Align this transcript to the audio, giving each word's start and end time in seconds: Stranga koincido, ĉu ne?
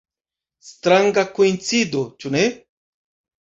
Stranga 0.69 1.25
koincido, 1.35 2.03
ĉu 2.25 2.33
ne? 2.37 2.43